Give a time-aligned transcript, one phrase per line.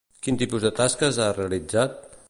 [0.27, 2.03] Quin tipus de tasques ha realitzat?